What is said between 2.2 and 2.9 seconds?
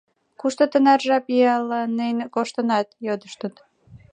коштынат?—